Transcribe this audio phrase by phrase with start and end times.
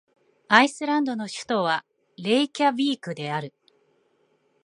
[0.47, 1.85] アイスランドの首都は
[2.17, 3.53] レイキャヴィークである